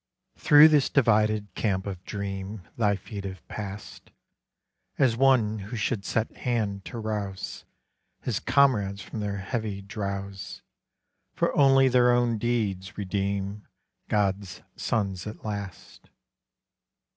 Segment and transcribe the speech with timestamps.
[0.35, 4.09] Through this divided camp of dream Thy feet have passed,
[4.97, 7.65] As one who should set hand to rouse
[8.19, 10.63] His comrades from their heavy drowse;
[11.35, 13.67] For only their own deeds redeem
[14.09, 16.09] God's sons at last.